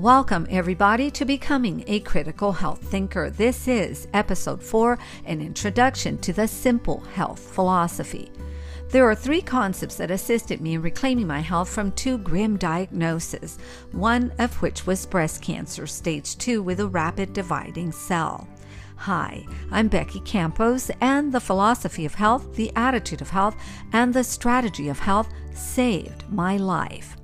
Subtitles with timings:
[0.00, 3.28] Welcome, everybody, to Becoming a Critical Health Thinker.
[3.28, 8.32] This is episode four an introduction to the simple health philosophy.
[8.88, 13.58] There are three concepts that assisted me in reclaiming my health from two grim diagnoses,
[13.92, 18.48] one of which was breast cancer, stage two, with a rapid dividing cell.
[18.96, 23.54] Hi, I'm Becky Campos, and the philosophy of health, the attitude of health,
[23.92, 27.18] and the strategy of health saved my life.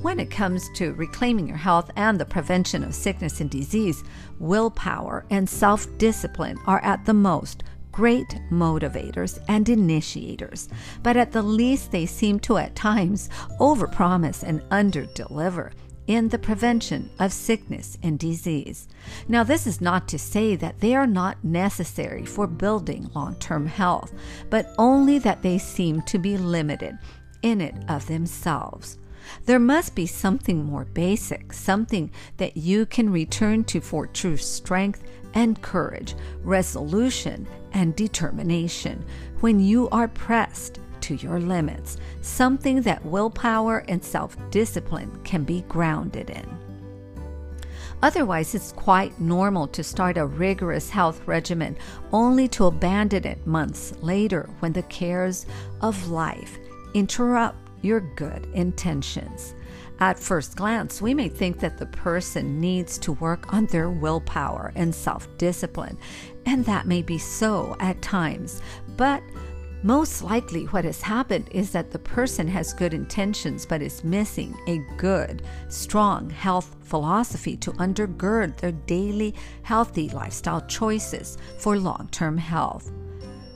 [0.00, 4.04] When it comes to reclaiming your health and the prevention of sickness and disease,
[4.38, 10.68] willpower and self discipline are at the most great motivators and initiators,
[11.02, 15.72] but at the least they seem to at times overpromise and underdeliver
[16.06, 18.86] in the prevention of sickness and disease.
[19.26, 23.66] Now, this is not to say that they are not necessary for building long term
[23.66, 24.12] health,
[24.48, 26.96] but only that they seem to be limited
[27.42, 28.96] in it of themselves.
[29.46, 35.02] There must be something more basic, something that you can return to for true strength
[35.34, 39.04] and courage, resolution and determination
[39.40, 45.62] when you are pressed to your limits, something that willpower and self discipline can be
[45.68, 46.46] grounded in.
[48.02, 51.76] Otherwise, it's quite normal to start a rigorous health regimen
[52.12, 55.46] only to abandon it months later when the cares
[55.80, 56.58] of life
[56.94, 59.54] interrupt your good intentions.
[60.00, 64.72] At first glance, we may think that the person needs to work on their willpower
[64.76, 65.98] and self discipline,
[66.46, 68.62] and that may be so at times.
[68.96, 69.22] But
[69.82, 74.56] most likely, what has happened is that the person has good intentions but is missing
[74.66, 82.36] a good, strong health philosophy to undergird their daily healthy lifestyle choices for long term
[82.36, 82.90] health.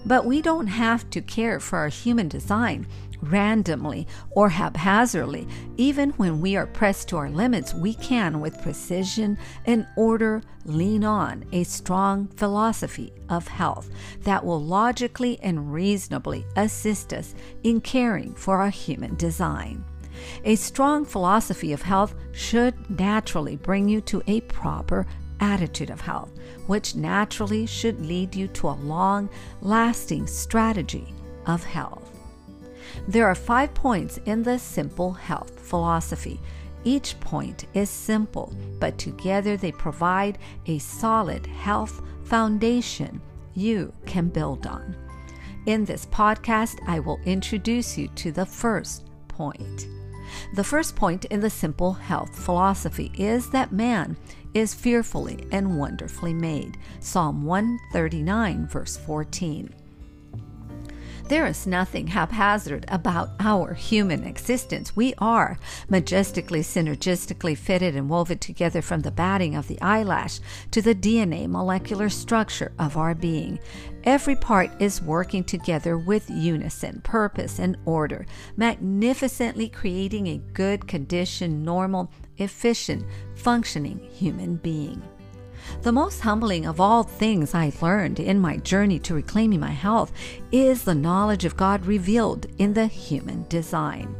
[0.05, 2.87] But we don't have to care for our human design
[3.23, 5.47] randomly or haphazardly.
[5.77, 11.05] Even when we are pressed to our limits, we can, with precision and order, lean
[11.05, 13.91] on a strong philosophy of health
[14.23, 19.85] that will logically and reasonably assist us in caring for our human design.
[20.45, 25.07] A strong philosophy of health should naturally bring you to a proper
[25.43, 26.31] attitude of health,
[26.67, 29.29] which naturally should lead you to a long
[29.61, 31.13] lasting strategy
[31.47, 32.09] of health.
[33.09, 36.41] There are five points in the simple health philosophy.
[36.85, 43.21] Each point is simple, but together they provide a solid health foundation
[43.55, 44.97] you can build on.
[45.67, 49.89] In this podcast, I will introduce you to the first point.
[50.55, 54.17] The first point in the simple health philosophy is that man
[54.55, 56.79] is fearfully and wonderfully made.
[57.01, 59.75] Psalm 139, verse 14.
[61.29, 64.95] There is nothing haphazard about our human existence.
[64.95, 70.41] We are majestically, synergistically fitted and woven together from the batting of the eyelash
[70.73, 73.59] to the DNA molecular structure of our being.
[74.05, 81.65] Every part is working together with unison, purpose, and order, magnificently creating a good condition,
[81.65, 83.05] normal, efficient,
[83.37, 85.03] functioning human being.
[85.83, 90.13] The most humbling of all things I learned in my journey to reclaiming my health
[90.51, 94.15] is the knowledge of God revealed in the human design.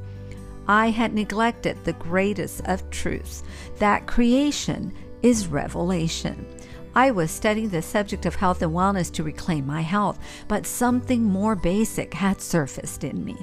[0.69, 3.43] I had neglected the greatest of truths
[3.79, 6.47] that creation is revelation.
[6.95, 11.23] I was studying the subject of health and wellness to reclaim my health, but something
[11.23, 13.37] more basic had surfaced in me.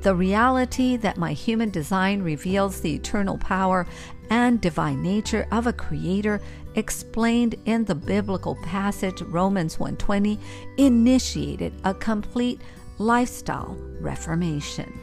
[0.00, 3.86] The reality that my human design reveals the eternal power
[4.30, 6.40] and divine nature of a creator
[6.76, 10.38] explained in the biblical passage Romans 1:20
[10.76, 12.60] initiated a complete
[12.98, 15.00] lifestyle reformation.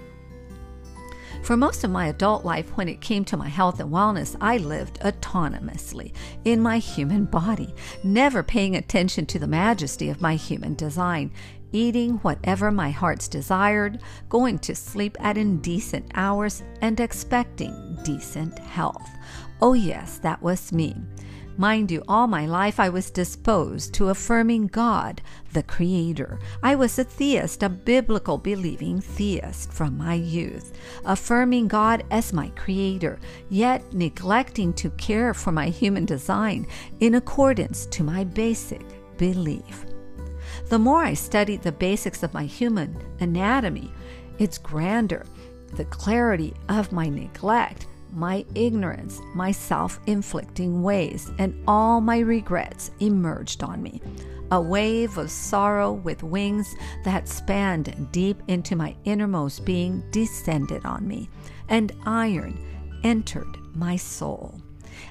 [1.44, 4.58] For most of my adult life, when it came to my health and wellness, I
[4.58, 6.14] lived autonomously
[6.46, 11.32] in my human body, never paying attention to the majesty of my human design,
[11.74, 19.10] eating whatever my heart's desired, going to sleep at indecent hours, and expecting decent health.
[19.62, 20.96] Oh, yes, that was me.
[21.58, 25.22] Mind you, all my life I was disposed to affirming God,
[25.54, 26.40] the Creator.
[26.64, 30.74] I was a theist, a biblical believing theist from my youth,
[31.06, 33.20] affirming God as my Creator,
[33.50, 36.66] yet neglecting to care for my human design
[37.02, 38.82] in accordance to my basic
[39.18, 39.86] belief.
[40.70, 43.92] The more I studied the basics of my human anatomy,
[44.40, 45.24] its grandeur,
[45.74, 52.92] the clarity of my neglect, my ignorance, my self inflicting ways, and all my regrets
[53.00, 54.02] emerged on me.
[54.52, 56.76] A wave of sorrow with wings
[57.06, 61.30] that spanned deep into my innermost being descended on me,
[61.70, 62.60] and iron
[63.04, 64.62] entered my soul.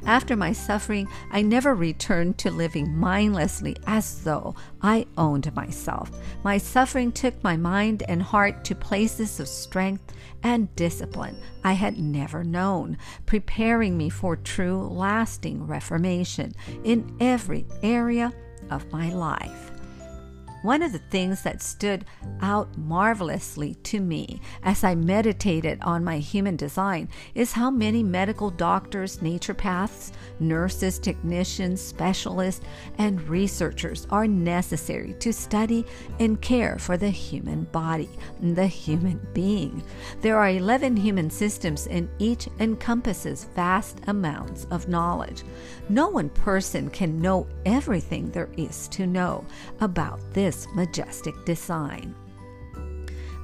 [0.07, 6.11] After my suffering, I never returned to living mindlessly as though I owned myself.
[6.45, 11.99] My suffering took my mind and heart to places of strength and discipline I had
[11.99, 18.33] never known, preparing me for true, lasting reformation in every area
[18.71, 19.72] of my life.
[20.63, 22.05] One of the things that stood
[22.41, 28.49] out marvelously to me as I meditated on my human design is how many medical
[28.49, 32.65] doctors, naturopaths, nurses, technicians, specialists,
[32.99, 35.85] and researchers are necessary to study
[36.21, 38.11] and care for the human body,
[38.41, 39.83] the human being.
[40.21, 45.43] There are 11 human systems, and each encompasses vast amounts of knowledge.
[45.89, 49.45] No one person can know everything there is to know
[49.81, 52.15] about this this majestic design.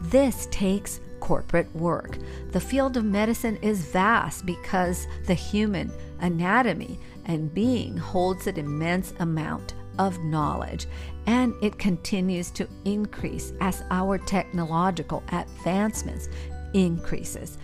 [0.02, 2.18] This takes corporate work.
[2.52, 5.90] The field of medicine is vast because the human
[6.20, 10.86] anatomy and being holds an immense amount of knowledge
[11.26, 16.28] and it continues to increase as our technological advancements
[16.74, 17.56] increases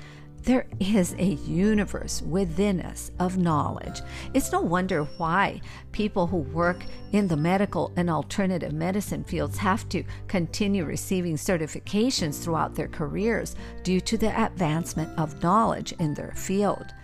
[0.45, 4.03] there is a universe within us of knowledge.
[4.35, 5.63] It's no wonder why
[5.93, 12.43] people who work in the medical and alternative medicine fields have to continue receiving certifications
[12.43, 16.95] throughout their careers due to the advancement of knowledge in their field.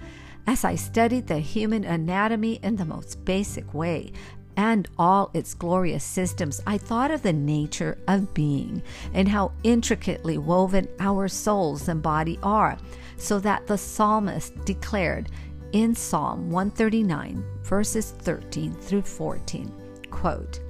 [0.47, 4.13] As I studied the human anatomy in the most basic way,
[4.57, 8.83] and all its glorious systems, I thought of the nature of being
[9.15, 12.77] and how intricately woven our souls and body are
[13.21, 15.29] so that the psalmist declared
[15.73, 19.73] in Psalm 139, verses 13 through 14,
[20.11, 20.61] quote,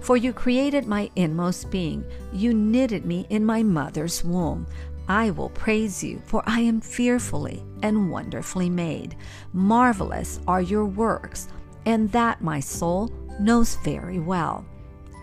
[0.00, 4.66] For you created my inmost being, you knitted me in my mother's womb.
[5.08, 9.16] I will praise you, for I am fearfully and wonderfully made.
[9.52, 11.48] Marvelous are your works,
[11.86, 14.66] and that my soul knows very well.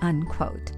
[0.02, 0.72] Unquote.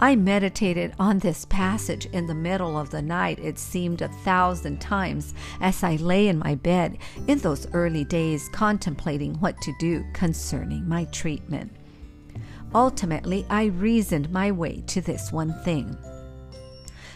[0.00, 4.80] I meditated on this passage in the middle of the night, it seemed a thousand
[4.80, 10.04] times, as I lay in my bed in those early days contemplating what to do
[10.12, 11.72] concerning my treatment.
[12.72, 15.96] Ultimately, I reasoned my way to this one thing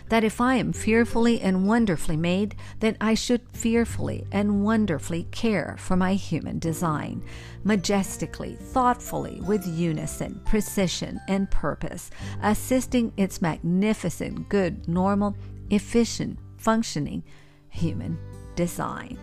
[0.08, 5.76] that if I am fearfully and wonderfully made, then I should fearfully and wonderfully care
[5.78, 7.24] for my human design,
[7.64, 12.10] majestically, thoughtfully, with unison, precision, and purpose,
[12.42, 15.36] assisting its magnificent, good, normal,
[15.70, 17.22] efficient, functioning
[17.68, 18.18] human
[18.54, 19.18] design.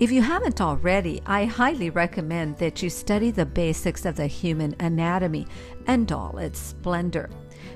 [0.00, 4.74] If you haven't already, I highly recommend that you study the basics of the human
[4.80, 5.46] anatomy
[5.86, 7.30] and all its splendor.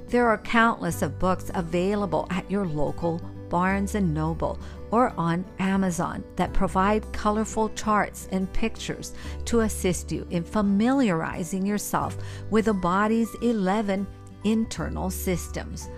[0.06, 4.58] There are countless of books available at your local Barnes Noble
[4.90, 9.14] or on Amazon that provide colorful charts and pictures
[9.46, 12.16] to assist you in familiarizing yourself
[12.50, 14.06] with the body's 11
[14.44, 15.88] internal systems.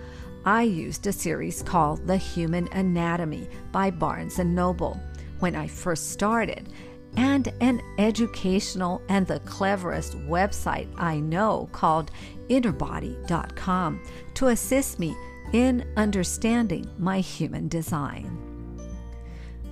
[0.45, 4.99] I used a series called The Human Anatomy by Barnes Noble
[5.39, 6.69] when I first started
[7.17, 12.11] and an educational and the cleverest website I know called
[12.49, 14.01] innerbody.com
[14.35, 15.15] to assist me
[15.53, 18.50] in understanding my human design.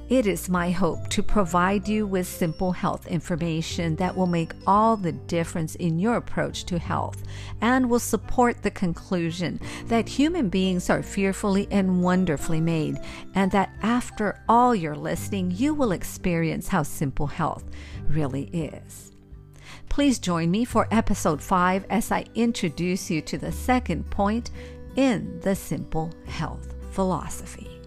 [0.09, 4.97] It is my hope to provide you with simple health information that will make all
[4.97, 7.21] the difference in your approach to health
[7.61, 12.97] and will support the conclusion that human beings are fearfully and wonderfully made,
[13.35, 17.65] and that after all your listening, you will experience how simple health
[18.07, 19.11] really is.
[19.89, 24.49] Please join me for episode 5 as I introduce you to the second point
[24.95, 27.78] in the simple health philosophy.